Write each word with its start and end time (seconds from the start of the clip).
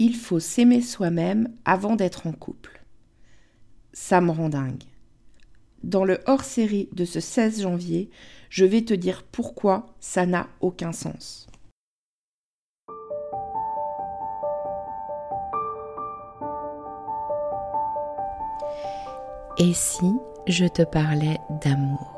Il 0.00 0.14
faut 0.14 0.38
s'aimer 0.38 0.80
soi-même 0.80 1.52
avant 1.64 1.96
d'être 1.96 2.28
en 2.28 2.32
couple. 2.32 2.82
Ça 3.92 4.20
me 4.20 4.30
rend 4.30 4.48
dingue. 4.48 4.84
Dans 5.82 6.04
le 6.04 6.20
hors-série 6.26 6.88
de 6.92 7.04
ce 7.04 7.18
16 7.18 7.62
janvier, 7.62 8.08
je 8.48 8.64
vais 8.64 8.82
te 8.82 8.94
dire 8.94 9.24
pourquoi 9.24 9.94
ça 9.98 10.24
n'a 10.24 10.48
aucun 10.60 10.92
sens. 10.92 11.48
Et 19.58 19.72
si 19.74 20.12
je 20.46 20.66
te 20.66 20.82
parlais 20.82 21.38
d'amour? 21.64 22.14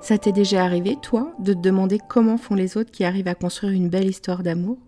Ça 0.00 0.18
t'est 0.18 0.32
déjà 0.32 0.64
arrivé, 0.64 0.96
toi, 1.00 1.32
de 1.38 1.52
te 1.52 1.60
demander 1.60 1.98
comment 1.98 2.36
font 2.36 2.56
les 2.56 2.76
autres 2.76 2.90
qui 2.90 3.04
arrivent 3.04 3.28
à 3.28 3.36
construire 3.36 3.72
une 3.72 3.88
belle 3.88 4.08
histoire 4.08 4.42
d'amour? 4.42 4.78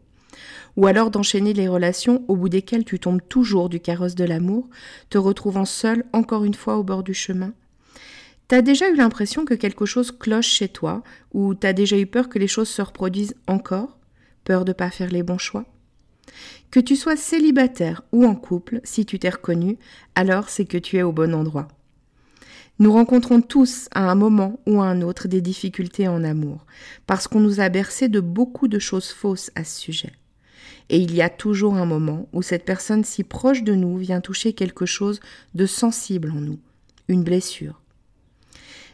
Ou 0.76 0.86
alors 0.86 1.10
d'enchaîner 1.10 1.52
les 1.52 1.68
relations 1.68 2.24
au 2.28 2.36
bout 2.36 2.48
desquelles 2.48 2.84
tu 2.84 2.98
tombes 2.98 3.22
toujours 3.28 3.68
du 3.68 3.80
carrosse 3.80 4.14
de 4.14 4.24
l'amour, 4.24 4.68
te 5.10 5.18
retrouvant 5.18 5.64
seul 5.64 6.04
encore 6.12 6.44
une 6.44 6.54
fois 6.54 6.76
au 6.76 6.82
bord 6.82 7.02
du 7.02 7.14
chemin 7.14 7.52
T'as 8.48 8.62
déjà 8.62 8.88
eu 8.88 8.94
l'impression 8.94 9.44
que 9.44 9.54
quelque 9.54 9.86
chose 9.86 10.12
cloche 10.12 10.48
chez 10.48 10.68
toi, 10.68 11.02
ou 11.32 11.54
t'as 11.54 11.72
déjà 11.72 11.98
eu 11.98 12.06
peur 12.06 12.28
que 12.28 12.38
les 12.38 12.46
choses 12.46 12.68
se 12.68 12.80
reproduisent 12.80 13.34
encore? 13.48 13.98
Peur 14.44 14.64
de 14.64 14.72
pas 14.72 14.90
faire 14.90 15.10
les 15.10 15.24
bons 15.24 15.38
choix? 15.38 15.64
Que 16.70 16.78
tu 16.78 16.94
sois 16.94 17.16
célibataire 17.16 18.02
ou 18.12 18.24
en 18.24 18.36
couple, 18.36 18.80
si 18.84 19.04
tu 19.04 19.18
t'es 19.18 19.30
reconnu, 19.30 19.78
alors 20.14 20.48
c'est 20.48 20.64
que 20.64 20.78
tu 20.78 20.96
es 20.96 21.02
au 21.02 21.10
bon 21.10 21.34
endroit. 21.34 21.66
Nous 22.78 22.92
rencontrons 22.92 23.40
tous 23.40 23.88
à 23.92 24.08
un 24.08 24.14
moment 24.14 24.60
ou 24.66 24.80
à 24.80 24.86
un 24.86 25.02
autre 25.02 25.26
des 25.26 25.40
difficultés 25.40 26.06
en 26.06 26.22
amour, 26.22 26.66
parce 27.08 27.26
qu'on 27.26 27.40
nous 27.40 27.58
a 27.60 27.68
bercé 27.68 28.08
de 28.08 28.20
beaucoup 28.20 28.68
de 28.68 28.78
choses 28.78 29.08
fausses 29.08 29.50
à 29.56 29.64
ce 29.64 29.80
sujet. 29.80 30.12
Et 30.88 30.98
il 30.98 31.14
y 31.14 31.22
a 31.22 31.28
toujours 31.28 31.74
un 31.74 31.86
moment 31.86 32.28
où 32.32 32.42
cette 32.42 32.64
personne 32.64 33.04
si 33.04 33.24
proche 33.24 33.62
de 33.62 33.74
nous 33.74 33.96
vient 33.96 34.20
toucher 34.20 34.52
quelque 34.52 34.86
chose 34.86 35.20
de 35.54 35.66
sensible 35.66 36.30
en 36.30 36.40
nous, 36.40 36.58
une 37.08 37.24
blessure. 37.24 37.80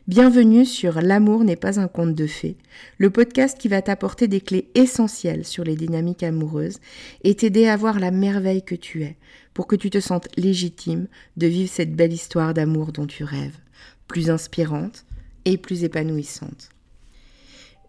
Bienvenue 0.09 0.65
sur 0.65 1.01
L'amour 1.01 1.45
n'est 1.45 1.55
pas 1.55 1.79
un 1.79 1.87
conte 1.87 2.17
de 2.17 2.27
fées, 2.27 2.57
le 2.99 3.11
podcast 3.11 3.57
qui 3.57 3.69
va 3.69 3.83
t'apporter 3.83 4.27
des 4.27 4.41
clés 4.41 4.69
essentielles 4.75 5.45
sur 5.45 5.63
les 5.63 5.77
dynamiques 5.77 6.25
amoureuses 6.25 6.81
et 7.23 7.37
t'aider 7.37 7.69
à 7.69 7.77
voir 7.77 8.01
la 8.01 8.11
merveille 8.11 8.65
que 8.65 8.75
tu 8.75 9.05
es, 9.05 9.17
pour 9.55 9.69
que 9.69 9.77
tu 9.77 9.91
te 9.91 10.01
sentes 10.01 10.29
légitime 10.37 11.07
de 11.37 11.47
vivre 11.47 11.71
cette 11.71 11.95
belle 11.95 12.13
histoire 12.13 12.53
d'amour 12.53 12.91
dont 12.91 13.07
tu 13.07 13.23
rêves, 13.23 13.59
plus 14.09 14.29
inspirante 14.29 15.05
et 15.45 15.57
plus 15.57 15.85
épanouissante. 15.85 16.71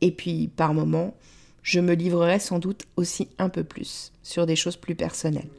Et 0.00 0.10
puis, 0.10 0.48
par 0.48 0.74
moments, 0.74 1.14
je 1.62 1.80
me 1.80 1.94
livrerai 1.94 2.38
sans 2.38 2.58
doute 2.58 2.86
aussi 2.96 3.28
un 3.38 3.48
peu 3.48 3.64
plus 3.64 4.12
sur 4.22 4.46
des 4.46 4.56
choses 4.56 4.76
plus 4.76 4.94
personnelles. 4.94 5.50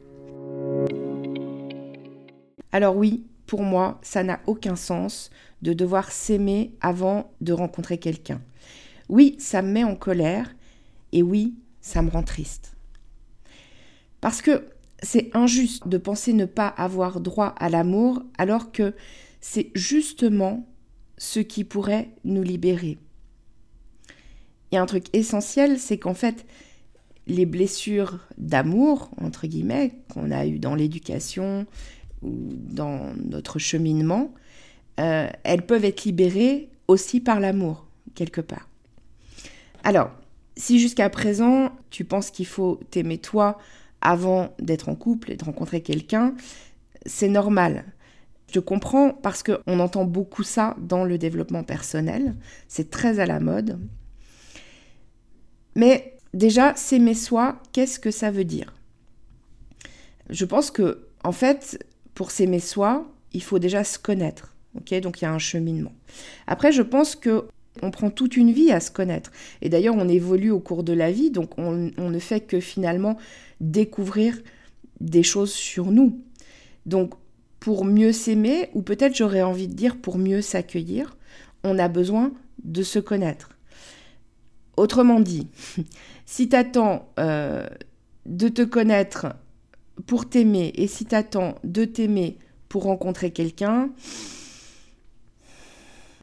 Alors 2.72 2.96
oui, 2.96 3.24
pour 3.46 3.62
moi, 3.62 3.98
ça 4.02 4.22
n'a 4.22 4.40
aucun 4.46 4.76
sens 4.76 5.30
de 5.62 5.72
devoir 5.72 6.10
s'aimer 6.10 6.72
avant 6.80 7.30
de 7.40 7.52
rencontrer 7.52 7.98
quelqu'un. 7.98 8.40
Oui, 9.08 9.36
ça 9.38 9.62
me 9.62 9.72
met 9.72 9.84
en 9.84 9.96
colère 9.96 10.54
et 11.12 11.22
oui, 11.22 11.54
ça 11.80 12.02
me 12.02 12.10
rend 12.10 12.22
triste. 12.22 12.76
Parce 14.20 14.42
que 14.42 14.68
c'est 15.02 15.34
injuste 15.34 15.88
de 15.88 15.98
penser 15.98 16.32
ne 16.32 16.44
pas 16.44 16.68
avoir 16.68 17.20
droit 17.20 17.54
à 17.58 17.68
l'amour 17.68 18.22
alors 18.38 18.70
que 18.70 18.94
c'est 19.40 19.70
justement 19.74 20.66
ce 21.18 21.40
qui 21.40 21.64
pourrait 21.64 22.10
nous 22.24 22.42
libérer. 22.42 22.98
Y 24.72 24.76
a 24.76 24.82
un 24.82 24.86
truc 24.86 25.06
essentiel, 25.12 25.78
c'est 25.78 25.98
qu'en 25.98 26.14
fait, 26.14 26.46
les 27.26 27.46
blessures 27.46 28.18
d'amour, 28.38 29.10
entre 29.20 29.46
guillemets, 29.46 29.92
qu'on 30.12 30.30
a 30.30 30.46
eues 30.46 30.58
dans 30.58 30.74
l'éducation 30.74 31.66
ou 32.22 32.48
dans 32.52 33.12
notre 33.16 33.58
cheminement, 33.58 34.32
euh, 35.00 35.28
elles 35.44 35.64
peuvent 35.64 35.84
être 35.84 36.04
libérées 36.04 36.68
aussi 36.88 37.20
par 37.20 37.40
l'amour, 37.40 37.86
quelque 38.14 38.40
part. 38.40 38.68
Alors, 39.84 40.10
si 40.56 40.78
jusqu'à 40.78 41.08
présent, 41.08 41.70
tu 41.90 42.04
penses 42.04 42.30
qu'il 42.30 42.46
faut 42.46 42.80
t'aimer 42.90 43.18
toi 43.18 43.58
avant 44.00 44.54
d'être 44.58 44.88
en 44.88 44.94
couple 44.94 45.30
et 45.30 45.36
de 45.36 45.44
rencontrer 45.44 45.82
quelqu'un, 45.82 46.34
c'est 47.06 47.28
normal. 47.28 47.84
Je 48.52 48.60
comprends 48.60 49.10
parce 49.10 49.42
qu'on 49.42 49.80
entend 49.80 50.04
beaucoup 50.04 50.42
ça 50.42 50.76
dans 50.80 51.04
le 51.04 51.18
développement 51.18 51.62
personnel. 51.62 52.34
C'est 52.68 52.90
très 52.90 53.20
à 53.20 53.26
la 53.26 53.40
mode. 53.40 53.78
Mais 55.74 56.16
déjà, 56.34 56.74
s'aimer 56.76 57.14
soi, 57.14 57.60
qu'est-ce 57.72 57.98
que 57.98 58.10
ça 58.10 58.30
veut 58.30 58.44
dire? 58.44 58.74
Je 60.28 60.44
pense 60.44 60.70
que, 60.70 61.06
en 61.24 61.32
fait, 61.32 61.84
pour 62.14 62.30
s'aimer 62.30 62.60
soi, 62.60 63.10
il 63.32 63.42
faut 63.42 63.58
déjà 63.58 63.84
se 63.84 63.98
connaître. 63.98 64.54
Donc 64.74 64.90
il 64.92 65.22
y 65.22 65.24
a 65.24 65.32
un 65.32 65.38
cheminement. 65.38 65.92
Après, 66.46 66.72
je 66.72 66.82
pense 66.82 67.16
que 67.16 67.44
on 67.82 67.90
prend 67.90 68.10
toute 68.10 68.36
une 68.36 68.52
vie 68.52 68.72
à 68.72 68.80
se 68.80 68.90
connaître. 68.90 69.30
Et 69.62 69.68
d'ailleurs, 69.68 69.94
on 69.96 70.08
évolue 70.08 70.50
au 70.50 70.60
cours 70.60 70.82
de 70.82 70.92
la 70.92 71.10
vie, 71.10 71.30
donc 71.30 71.58
on, 71.58 71.90
on 71.96 72.10
ne 72.10 72.18
fait 72.18 72.40
que 72.40 72.60
finalement 72.60 73.16
découvrir 73.60 74.38
des 75.00 75.22
choses 75.22 75.52
sur 75.52 75.90
nous. 75.90 76.20
Donc, 76.86 77.14
pour 77.58 77.84
mieux 77.84 78.12
s'aimer, 78.12 78.68
ou 78.74 78.82
peut-être 78.82 79.16
j'aurais 79.16 79.42
envie 79.42 79.68
de 79.68 79.74
dire 79.74 79.96
pour 79.96 80.18
mieux 80.18 80.42
s'accueillir, 80.42 81.16
on 81.62 81.78
a 81.78 81.88
besoin 81.88 82.32
de 82.64 82.82
se 82.82 82.98
connaître. 82.98 83.50
Autrement 84.80 85.20
dit, 85.20 85.46
si 86.24 86.48
tu 86.48 86.56
attends 86.56 87.10
euh, 87.18 87.66
de 88.24 88.48
te 88.48 88.62
connaître 88.62 89.26
pour 90.06 90.26
t'aimer 90.26 90.72
et 90.74 90.86
si 90.86 91.04
tu 91.04 91.14
attends 91.14 91.56
de 91.64 91.84
t'aimer 91.84 92.38
pour 92.70 92.84
rencontrer 92.84 93.30
quelqu'un, 93.30 93.90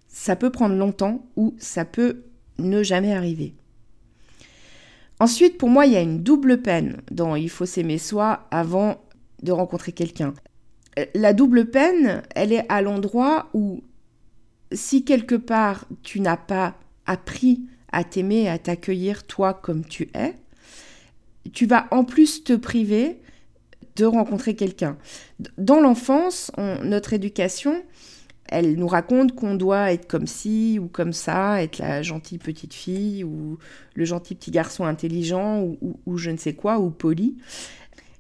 ça 0.08 0.36
peut 0.36 0.50
prendre 0.50 0.74
longtemps 0.74 1.28
ou 1.36 1.54
ça 1.60 1.86
peut 1.86 2.24
ne 2.58 2.82
jamais 2.82 3.14
arriver. 3.14 3.54
Ensuite, 5.20 5.60
pour 5.60 5.70
moi, 5.70 5.86
il 5.86 5.94
y 5.94 5.98
a 5.98 6.02
une 6.02 6.24
double 6.24 6.64
peine 6.64 7.02
dans 7.12 7.36
Il 7.36 7.52
faut 7.52 7.68
s'aimer 7.68 8.00
soi 8.00 8.48
avant 8.50 9.04
de 9.44 9.52
rencontrer 9.52 9.92
quelqu'un. 9.92 10.34
La 11.14 11.34
double 11.34 11.70
peine, 11.70 12.24
elle 12.34 12.52
est 12.52 12.66
à 12.70 12.82
l'endroit 12.82 13.50
où 13.54 13.84
si 14.72 15.06
quelque 15.06 15.36
part 15.36 15.86
tu 16.02 16.22
n'as 16.22 16.38
pas 16.38 16.74
appris 17.06 17.62
à 17.92 18.04
t'aimer, 18.04 18.50
à 18.50 18.58
t'accueillir 18.58 19.26
toi 19.26 19.54
comme 19.54 19.86
tu 19.86 20.10
es, 20.14 20.36
tu 21.54 21.66
vas 21.66 21.88
en 21.92 22.04
plus 22.04 22.44
te 22.44 22.54
priver 22.54 23.20
de 23.96 24.06
rencontrer 24.06 24.56
quelqu'un. 24.56 24.98
Dans 25.58 25.80
l'enfance, 25.80 26.52
notre 26.84 27.14
éducation, 27.14 27.82
elle 28.50 28.76
nous 28.76 28.88
raconte 28.88 29.36
qu'on 29.36 29.56
doit 29.56 29.92
être 29.92 30.08
comme 30.08 30.28
ci 30.28 30.80
ou 30.80 30.88
comme 30.88 31.14
ça, 31.14 31.62
être 31.62 31.80
la 31.80 32.02
gentille 32.02 32.38
petite 32.38 32.74
fille 32.74 33.24
ou 33.24 33.58
le 33.96 34.06
gentil 34.06 34.36
petit 34.36 34.52
garçon 34.52 34.86
intelligent 34.86 35.62
ou, 35.62 36.00
ou 36.06 36.18
je 36.18 36.30
ne 36.30 36.38
sais 36.38 36.54
quoi, 36.54 36.80
ou 36.80 36.90
poli. 36.90 37.38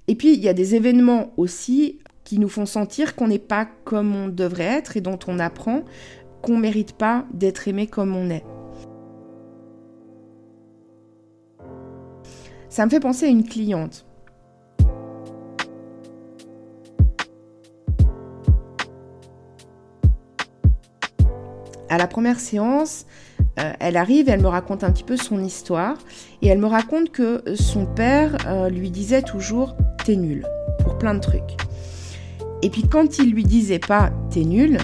Et 0.07 0.15
puis, 0.15 0.33
il 0.33 0.39
y 0.39 0.49
a 0.49 0.53
des 0.53 0.75
événements 0.75 1.33
aussi 1.37 1.99
qui 2.23 2.39
nous 2.39 2.49
font 2.49 2.65
sentir 2.65 3.15
qu'on 3.15 3.27
n'est 3.27 3.39
pas 3.39 3.67
comme 3.85 4.15
on 4.15 4.27
devrait 4.27 4.63
être 4.63 4.97
et 4.97 5.01
dont 5.01 5.19
on 5.27 5.39
apprend 5.39 5.83
qu'on 6.41 6.57
ne 6.57 6.61
mérite 6.61 6.93
pas 6.93 7.25
d'être 7.33 7.67
aimé 7.67 7.87
comme 7.87 8.15
on 8.15 8.29
est. 8.29 8.43
Ça 12.69 12.85
me 12.85 12.89
fait 12.89 12.99
penser 12.99 13.25
à 13.25 13.29
une 13.29 13.43
cliente. 13.43 14.05
À 21.89 21.97
la 21.97 22.07
première 22.07 22.39
séance, 22.39 23.05
euh, 23.59 23.71
elle 23.79 23.95
arrive, 23.95 24.27
elle 24.29 24.41
me 24.41 24.47
raconte 24.47 24.83
un 24.83 24.91
petit 24.91 25.05
peu 25.05 25.15
son 25.15 25.41
histoire 25.43 25.97
et 26.41 26.47
elle 26.47 26.59
me 26.59 26.67
raconte 26.67 27.11
que 27.11 27.41
son 27.55 27.85
père 27.85 28.35
euh, 28.45 28.69
lui 28.69 28.91
disait 28.91 29.21
toujours 29.21 29.75
t'es 30.05 30.17
nul 30.17 30.45
pour 30.83 30.97
plein 30.97 31.13
de 31.13 31.19
trucs. 31.19 31.57
Et 32.61 32.69
puis 32.69 32.83
quand 32.83 33.17
il 33.19 33.31
lui 33.31 33.45
disait 33.45 33.79
pas 33.79 34.11
t'es 34.29 34.43
nul, 34.43 34.77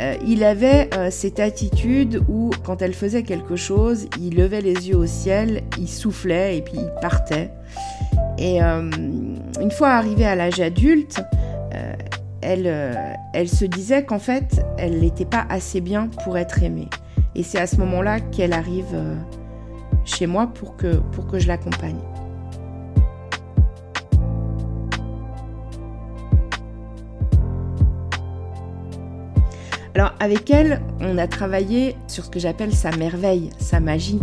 euh, 0.00 0.14
il 0.26 0.44
avait 0.44 0.88
cette 1.10 1.40
attitude 1.40 2.22
où 2.28 2.50
quand 2.64 2.82
elle 2.82 2.94
faisait 2.94 3.22
quelque 3.22 3.56
chose, 3.56 4.06
il 4.20 4.36
levait 4.36 4.60
les 4.60 4.88
yeux 4.88 4.96
au 4.96 5.06
ciel, 5.06 5.62
il 5.78 5.88
soufflait 5.88 6.56
et 6.56 6.62
puis 6.62 6.74
il 6.76 6.90
partait. 7.00 7.50
Et 8.38 8.60
une 8.60 9.70
fois 9.70 9.90
arrivée 9.90 10.26
à 10.26 10.34
l'âge 10.34 10.60
adulte, 10.60 11.20
elle, 12.40 12.66
elle 13.32 13.48
se 13.48 13.64
disait 13.64 14.04
qu'en 14.04 14.18
fait, 14.18 14.64
elle 14.78 15.00
n'était 15.00 15.24
pas 15.24 15.46
assez 15.48 15.80
bien 15.80 16.08
pour 16.24 16.38
être 16.38 16.62
aimée. 16.62 16.88
Et 17.34 17.42
c'est 17.42 17.58
à 17.58 17.66
ce 17.66 17.76
moment-là 17.76 18.20
qu'elle 18.20 18.52
arrive 18.52 18.92
euh, 18.92 19.14
chez 20.04 20.26
moi 20.26 20.48
pour 20.48 20.76
que, 20.76 20.96
pour 21.12 21.26
que 21.26 21.38
je 21.38 21.46
l'accompagne. 21.48 22.00
Alors 29.94 30.12
avec 30.20 30.50
elle, 30.50 30.80
on 31.00 31.18
a 31.18 31.26
travaillé 31.26 31.96
sur 32.06 32.24
ce 32.24 32.30
que 32.30 32.38
j'appelle 32.38 32.72
sa 32.72 32.90
merveille, 32.96 33.50
sa 33.58 33.80
magie. 33.80 34.20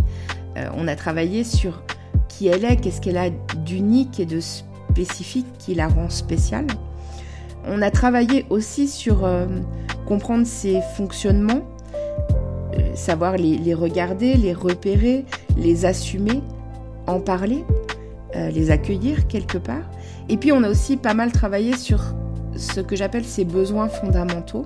Euh, 0.58 0.68
on 0.76 0.88
a 0.88 0.96
travaillé 0.96 1.44
sur 1.44 1.84
qui 2.30 2.48
elle 2.48 2.66
est, 2.66 2.78
qu'est-ce 2.78 3.02
qu'elle 3.02 3.18
a 3.18 3.30
d'unique 3.66 4.20
et 4.20 4.26
de 4.26 4.40
spécifique 4.40 5.48
qui 5.60 5.76
la 5.76 5.88
rend 5.88 6.10
spéciale. 6.10 6.68
On 7.66 7.82
a 7.82 7.92
travaillé 7.92 8.46
aussi 8.50 8.88
sur 8.88 9.26
euh, 9.26 9.46
comprendre 10.06 10.46
ses 10.46 10.82
fonctionnements, 10.96 11.62
savoir 12.98 13.38
les, 13.38 13.74
regarder, 13.74 14.36
les 14.36 14.54
repérer, 14.54 15.26
les 15.58 15.86
assumer, 15.86 16.42
en 17.06 17.20
parler, 17.20 17.64
euh, 18.36 18.50
les 18.50 18.72
accueillir 18.72 19.28
quelque 19.28 19.58
part. 19.58 19.90
Et 20.30 20.38
puis 20.38 20.52
on 20.52 20.64
a 20.64 20.70
aussi 20.70 20.98
pas 20.98 21.14
mal 21.14 21.32
travaillé 21.32 21.76
sur 21.76 22.02
ce 22.56 22.82
que 22.82 22.96
j'appelle 22.96 23.24
ses 23.24 23.46
besoins 23.46 23.88
fondamentaux, 23.88 24.66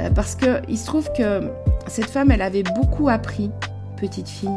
euh, 0.00 0.10
parce 0.10 0.34
qu'il 0.34 0.78
se 0.78 0.86
trouve 0.86 1.10
que 1.12 1.50
cette 1.86 2.10
femme, 2.10 2.30
elle 2.30 2.42
avait 2.42 2.62
beaucoup 2.62 3.08
appris, 3.08 3.50
petite 3.96 4.28
fille, 4.28 4.48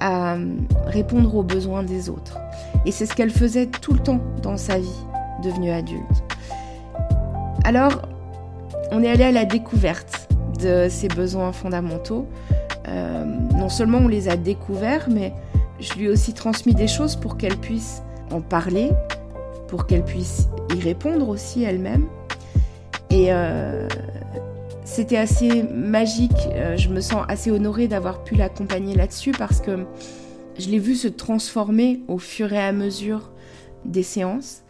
à 0.00 0.34
euh, 0.34 0.56
répondre 0.86 1.34
aux 1.34 1.42
besoins 1.42 1.82
des 1.82 2.08
autres. 2.08 2.38
Et 2.84 2.92
c'est 2.92 3.06
ce 3.06 3.14
qu'elle 3.14 3.30
faisait 3.30 3.66
tout 3.66 3.92
le 3.92 4.00
temps 4.00 4.20
dans 4.42 4.56
sa 4.56 4.78
vie, 4.78 5.00
devenue 5.42 5.70
adulte. 5.70 6.22
Alors, 7.64 8.02
on 8.90 9.02
est 9.02 9.10
allé 9.10 9.24
à 9.24 9.32
la 9.32 9.44
découverte 9.44 10.28
de 10.60 10.88
ses 10.88 11.08
besoins 11.08 11.52
fondamentaux. 11.52 12.26
Euh, 12.88 13.24
non 13.54 13.68
seulement 13.68 13.98
on 13.98 14.08
les 14.08 14.28
a 14.28 14.36
découverts, 14.36 15.08
mais 15.10 15.32
je 15.80 15.92
lui 15.94 16.06
ai 16.06 16.08
aussi 16.08 16.32
transmis 16.32 16.74
des 16.74 16.88
choses 16.88 17.16
pour 17.16 17.36
qu'elle 17.36 17.56
puisse 17.56 18.02
en 18.30 18.40
parler, 18.40 18.90
pour 19.68 19.86
qu'elle 19.86 20.04
puisse 20.04 20.48
y 20.74 20.80
répondre 20.80 21.28
aussi 21.28 21.64
elle-même. 21.64 22.06
Et 23.10 23.30
c'était 24.88 25.18
assez 25.18 25.62
magique, 25.64 26.48
euh, 26.52 26.76
je 26.78 26.88
me 26.88 27.00
sens 27.00 27.24
assez 27.28 27.50
honorée 27.50 27.88
d'avoir 27.88 28.24
pu 28.24 28.34
l'accompagner 28.34 28.94
là-dessus 28.94 29.32
parce 29.32 29.60
que 29.60 29.84
je 30.58 30.70
l'ai 30.70 30.78
vu 30.78 30.94
se 30.94 31.08
transformer 31.08 32.00
au 32.08 32.18
fur 32.18 32.52
et 32.54 32.58
à 32.58 32.72
mesure 32.72 33.30
des 33.84 34.02
séances. 34.02 34.62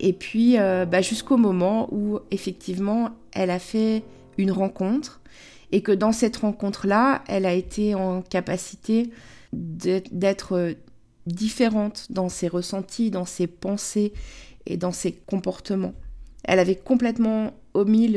Et 0.00 0.12
puis 0.12 0.56
bah, 0.56 1.00
jusqu'au 1.00 1.36
moment 1.36 1.88
où 1.92 2.18
effectivement 2.32 3.10
elle 3.32 3.50
a 3.50 3.60
fait 3.60 4.02
une 4.36 4.50
rencontre 4.50 5.20
et 5.70 5.80
que 5.80 5.92
dans 5.92 6.10
cette 6.10 6.38
rencontre-là, 6.38 7.22
elle 7.28 7.46
a 7.46 7.52
été 7.52 7.94
en 7.94 8.20
capacité 8.20 9.10
d'être 9.52 10.74
différente 11.26 12.08
dans 12.10 12.28
ses 12.28 12.48
ressentis, 12.48 13.12
dans 13.12 13.24
ses 13.24 13.46
pensées 13.46 14.12
et 14.66 14.76
dans 14.76 14.92
ses 14.92 15.12
comportements. 15.12 15.94
Elle 16.44 16.58
avait 16.58 16.74
complètement 16.74 17.52
omis 17.74 18.08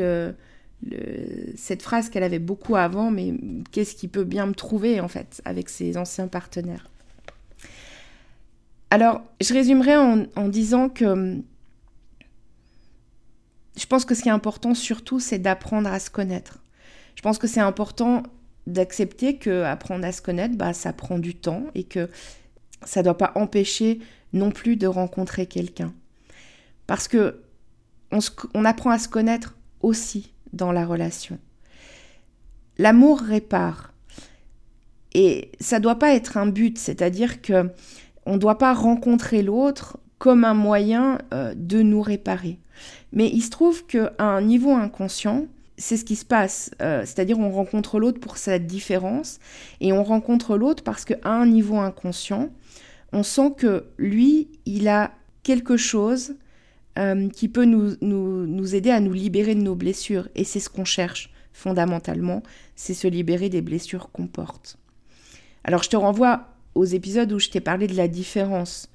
cette 1.55 1.81
phrase 1.81 2.09
qu'elle 2.09 2.23
avait 2.23 2.39
beaucoup 2.39 2.75
avant, 2.75 3.11
mais 3.11 3.33
qu'est-ce 3.71 3.95
qui 3.95 4.07
peut 4.07 4.23
bien 4.23 4.45
me 4.45 4.53
trouver 4.53 4.99
en 4.99 5.07
fait 5.07 5.41
avec 5.45 5.69
ses 5.69 5.97
anciens 5.97 6.27
partenaires? 6.27 6.89
Alors, 8.91 9.21
je 9.41 9.53
résumerai 9.53 9.97
en, 9.97 10.47
disant 10.47 10.89
que 10.89 11.41
je 13.77 13.85
pense 13.87 14.05
que 14.05 14.15
ce 14.15 14.21
qui 14.21 14.29
est 14.29 14.31
important 14.31 14.73
surtout, 14.73 15.19
c'est 15.19 15.39
d'apprendre 15.39 15.89
à 15.91 15.99
se 15.99 16.09
connaître. 16.09 16.59
Je 17.15 17.21
pense 17.21 17.37
que 17.37 17.47
c'est 17.47 17.59
important 17.59 18.23
d'accepter 18.67 19.37
que 19.37 19.63
apprendre 19.63 20.05
à 20.05 20.11
se 20.11 20.21
connaître, 20.21 20.55
bah, 20.55 20.73
ça 20.73 20.93
prend 20.93 21.19
du 21.19 21.35
temps 21.35 21.65
et 21.75 21.83
que 21.83 22.09
ça 22.85 23.01
ne 23.01 23.05
doit 23.05 23.17
pas 23.17 23.31
empêcher 23.35 23.99
non 24.33 24.51
plus 24.51 24.75
de 24.75 24.87
rencontrer 24.87 25.45
quelqu'un. 25.45 25.93
Parce 26.87 27.07
que 27.07 27.41
on, 28.53 28.65
apprend 28.65 28.91
à 28.91 28.99
se 28.99 29.07
connaître 29.07 29.57
aussi 29.81 30.31
dans 30.55 30.71
la 30.71 30.85
relation. 30.85 31.37
L'amour 32.77 33.19
répare. 33.19 33.93
Et 35.13 35.51
ça 35.59 35.79
doit 35.79 35.99
pas 35.99 36.13
être 36.13 36.37
un 36.37 36.47
but, 36.47 36.77
c'est-à-dire 36.77 37.41
que 37.41 37.69
on 38.25 38.33
ne 38.33 38.39
doit 38.39 38.57
pas 38.57 38.73
rencontrer 38.73 39.43
l'autre 39.43 39.97
comme 40.17 40.43
un 40.43 40.53
moyen 40.53 41.19
euh, 41.33 41.53
de 41.55 41.81
nous 41.81 42.01
réparer. 42.01 42.59
Mais 43.13 43.29
il 43.29 43.41
se 43.41 43.49
trouve 43.49 43.85
qu'à 43.85 44.11
un 44.19 44.41
niveau 44.41 44.71
inconscient, 44.71 45.45
c'est 45.77 45.97
ce 45.97 46.05
qui 46.05 46.15
se 46.15 46.25
passe. 46.25 46.71
Euh, 46.81 47.01
c'est-à-dire 47.01 47.39
on 47.39 47.51
rencontre 47.51 47.99
l'autre 47.99 48.19
pour 48.19 48.37
sa 48.37 48.59
différence 48.59 49.39
et 49.79 49.93
on 49.93 50.03
rencontre 50.03 50.57
l'autre 50.57 50.83
parce 50.83 51.05
qu'à 51.05 51.17
un 51.23 51.45
niveau 51.45 51.77
inconscient, 51.77 52.49
on 53.13 53.23
sent 53.23 53.53
que 53.57 53.85
lui, 53.97 54.49
il 54.65 54.87
a 54.87 55.11
quelque 55.43 55.77
chose 55.77 56.35
euh, 56.97 57.29
qui 57.29 57.49
peut 57.49 57.65
nous, 57.65 57.95
nous, 58.01 58.75
aider 58.75 58.89
à 58.89 58.99
nous 58.99 59.11
libérer 59.11 59.53
de 59.53 59.61
nos 59.61 59.75
blessures. 59.75 60.29
Et 60.35 60.43
c'est 60.43 60.59
ce 60.59 60.69
qu'on 60.69 60.85
cherche 60.85 61.29
fondamentalement, 61.51 62.43
c'est 62.75 62.93
se 62.93 63.07
libérer 63.07 63.49
des 63.49 63.61
blessures 63.61 64.11
qu'on 64.11 64.27
porte. 64.27 64.77
Alors 65.63 65.83
je 65.83 65.89
te 65.89 65.95
renvoie 65.95 66.49
aux 66.73 66.85
épisodes 66.85 67.31
où 67.31 67.39
je 67.39 67.49
t'ai 67.49 67.61
parlé 67.61 67.87
de 67.87 67.95
la 67.95 68.07
différence. 68.07 68.89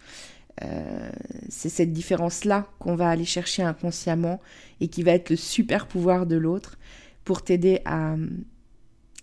Euh, 0.62 1.10
c'est 1.48 1.68
cette 1.68 1.92
différence-là 1.92 2.66
qu'on 2.78 2.94
va 2.94 3.08
aller 3.08 3.24
chercher 3.24 3.62
inconsciemment 3.62 4.40
et 4.80 4.88
qui 4.88 5.02
va 5.02 5.12
être 5.12 5.30
le 5.30 5.36
super 5.36 5.86
pouvoir 5.86 6.26
de 6.26 6.36
l'autre 6.36 6.78
pour 7.24 7.42
t'aider 7.42 7.80
à, 7.86 8.16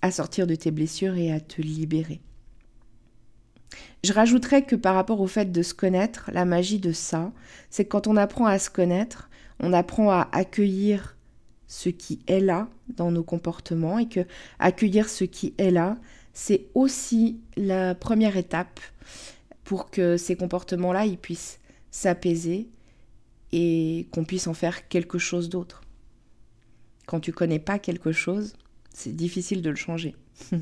à 0.02 0.12
sortir 0.12 0.48
de 0.48 0.56
tes 0.56 0.72
blessures 0.72 1.16
et 1.16 1.32
à 1.32 1.40
te 1.40 1.62
libérer. 1.62 2.22
Je 4.04 4.14
rajouterais 4.14 4.64
que 4.64 4.76
par 4.76 4.96
rapport 4.96 5.20
au 5.22 5.28
fait 5.28 5.52
de 5.52 5.62
se 5.62 5.74
connaître, 5.74 6.30
la 6.34 6.46
magie 6.46 6.80
de 6.80 6.92
ça, 6.92 7.32
c'est 7.70 7.86
que 7.86 7.90
quand 7.90 8.08
on 8.08 8.16
apprend 8.16 8.46
à 8.46 8.60
se 8.60 8.70
connaître, 8.70 9.30
on 9.60 9.74
apprend 9.74 10.12
à 10.12 10.30
accueillir 10.32 11.18
ce 11.68 11.90
qui 11.90 12.20
est 12.28 12.40
là 12.40 12.70
dans 12.96 13.12
nos 13.12 13.24
comportements 13.24 14.00
et 14.00 14.08
que 14.08 14.26
accueillir 14.60 15.10
ce 15.10 15.26
qui 15.26 15.54
est 15.58 15.72
là, 15.72 15.98
c'est 16.34 16.68
aussi 16.76 17.42
la 17.58 17.96
première 17.96 18.38
étape 18.38 18.80
pour 19.64 19.90
que 19.90 20.16
ces 20.16 20.36
comportements-là, 20.36 21.06
ils 21.06 21.18
puissent 21.18 21.60
s'apaiser 21.92 22.70
et 23.52 24.08
qu'on 24.12 24.24
puisse 24.24 24.48
en 24.48 24.54
faire 24.54 24.88
quelque 24.88 25.18
chose 25.18 25.50
d'autre. 25.50 25.82
Quand 27.06 27.20
tu 27.20 27.34
connais 27.34 27.60
pas 27.60 27.80
quelque 27.80 28.12
chose, 28.12 28.54
c'est 28.94 29.16
difficile 29.16 29.62
de 29.62 29.70
le 29.70 29.76
changer. 29.76 30.16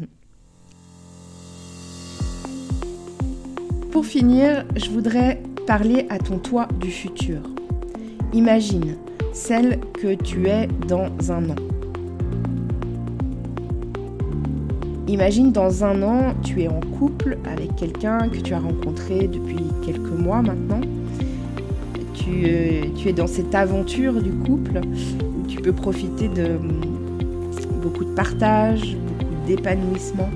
Pour 3.96 4.06
finir, 4.06 4.66
je 4.76 4.90
voudrais 4.90 5.42
parler 5.66 6.06
à 6.10 6.18
ton 6.18 6.38
toi 6.38 6.68
du 6.82 6.92
futur. 6.92 7.40
Imagine 8.34 8.98
celle 9.32 9.80
que 9.94 10.16
tu 10.16 10.50
es 10.50 10.68
dans 10.86 11.08
un 11.32 11.52
an. 11.52 11.56
Imagine 15.08 15.54
dans 15.54 15.86
un 15.86 16.04
an, 16.04 16.34
tu 16.44 16.62
es 16.62 16.68
en 16.68 16.82
couple 17.00 17.38
avec 17.46 17.74
quelqu'un 17.78 18.28
que 18.28 18.40
tu 18.40 18.54
as 18.54 18.60
rencontré 18.60 19.30
depuis 19.30 19.64
quelques 19.86 20.20
mois 20.20 20.42
maintenant. 20.42 20.82
Tu, 22.16 22.48
euh, 22.48 22.82
es 23.06 23.14
dans 23.14 23.28
cette 23.28 23.56
aventure 23.56 24.22
du 24.22 24.34
couple 24.34 24.82
où 24.84 25.48
tu 25.48 25.62
peux 25.62 25.72
profiter 25.72 26.28
de 26.28 26.60
beaucoup 27.82 28.04
de 28.04 28.14
partage, 28.14 28.98
beaucoup 29.08 29.36
d'épanouissement, 29.48 30.30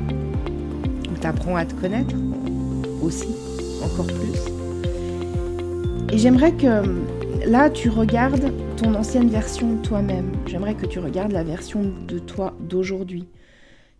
où 1.11 1.19
tu 1.19 1.27
à 1.27 1.65
te 1.65 1.73
connaître 1.73 2.15
aussi, 3.03 3.27
plus. 4.07 4.33
Et 6.11 6.17
j'aimerais 6.17 6.55
que 6.55 6.83
là, 7.45 7.69
tu 7.69 7.89
regardes 7.89 8.51
ton 8.77 8.95
ancienne 8.95 9.29
version 9.29 9.75
de 9.75 9.81
toi-même. 9.81 10.31
J'aimerais 10.47 10.75
que 10.75 10.85
tu 10.85 10.99
regardes 10.99 11.31
la 11.31 11.43
version 11.43 11.93
de 12.07 12.19
toi 12.19 12.55
d'aujourd'hui, 12.61 13.27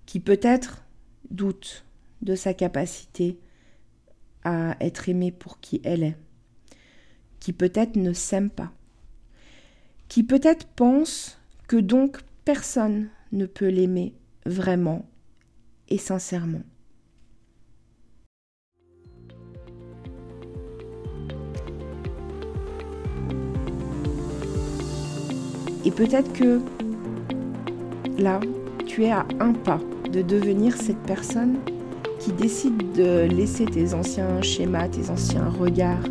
qui 0.06 0.20
peut-être 0.20 0.84
doute 1.30 1.86
de 2.22 2.36
sa 2.36 2.54
capacité 2.54 3.38
à 4.44 4.76
être 4.80 5.10
aimée 5.10 5.32
pour 5.32 5.60
qui 5.60 5.82
elle 5.84 6.04
est, 6.04 6.18
qui 7.40 7.54
peut-être 7.54 7.96
ne 7.96 8.14
s'aime 8.14 8.50
pas, 8.50 8.72
qui 10.08 10.24
peut-être 10.24 10.66
pense 10.68 11.38
que 11.68 11.78
donc 11.78 12.20
personne 12.46 13.10
ne 13.32 13.46
peut 13.46 13.68
l'aimer 13.68 14.14
vraiment 14.46 15.08
et 15.90 15.98
sincèrement. 15.98 16.64
Et 25.86 25.92
peut-être 25.92 26.32
que 26.34 26.60
là, 28.18 28.40
tu 28.86 29.06
es 29.06 29.12
à 29.12 29.26
un 29.40 29.54
pas 29.54 29.80
de 30.12 30.22
devenir 30.22 30.76
cette 30.76 31.00
personne 31.00 31.56
qui 32.20 32.34
décide 32.34 32.92
de 32.94 33.28
laisser 33.30 33.66
tes 33.66 33.94
anciens 33.94 34.42
schémas, 34.42 34.90
tes 34.90 35.10
anciens 35.10 35.50
regards, 35.50 36.04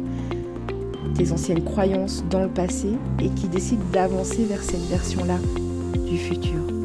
tes 1.15 1.33
anciennes 1.33 1.65
croyances 1.65 2.25
dans 2.31 2.43
le 2.43 2.49
passé 2.49 2.89
et 3.21 3.29
qui 3.31 3.49
décide 3.49 3.81
d'avancer 3.93 4.45
vers 4.45 4.63
cette 4.63 4.87
version-là 4.89 5.39
du 6.09 6.17
futur. 6.17 6.78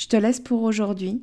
Je 0.00 0.06
te 0.06 0.16
laisse 0.16 0.40
pour 0.40 0.62
aujourd'hui. 0.62 1.20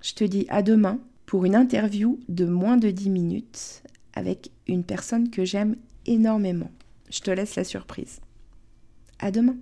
Je 0.00 0.12
te 0.14 0.24
dis 0.24 0.44
à 0.48 0.62
demain 0.62 0.98
pour 1.24 1.44
une 1.44 1.54
interview 1.54 2.18
de 2.28 2.44
moins 2.44 2.78
de 2.78 2.90
10 2.90 3.10
minutes 3.10 3.84
avec 4.12 4.50
une 4.66 4.82
personne 4.82 5.30
que 5.30 5.44
j'aime 5.44 5.76
énormément. 6.04 6.72
Je 7.10 7.20
te 7.20 7.30
laisse 7.30 7.54
la 7.54 7.62
surprise. 7.62 8.18
À 9.20 9.30
demain. 9.30 9.54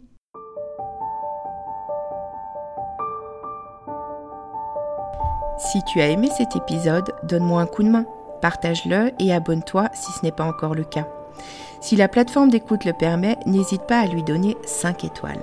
Si 5.58 5.84
tu 5.92 6.00
as 6.00 6.08
aimé 6.08 6.30
cet 6.34 6.56
épisode, 6.56 7.12
donne-moi 7.24 7.60
un 7.60 7.66
coup 7.66 7.82
de 7.82 7.90
main, 7.90 8.06
partage-le 8.40 9.10
et 9.18 9.34
abonne-toi 9.34 9.90
si 9.92 10.12
ce 10.12 10.24
n'est 10.24 10.32
pas 10.32 10.48
encore 10.48 10.74
le 10.74 10.84
cas. 10.84 11.06
Si 11.82 11.94
la 11.94 12.08
plateforme 12.08 12.48
d'écoute 12.48 12.86
le 12.86 12.94
permet, 12.94 13.36
n'hésite 13.44 13.82
pas 13.82 14.00
à 14.00 14.06
lui 14.06 14.22
donner 14.22 14.56
5 14.64 15.04
étoiles. 15.04 15.42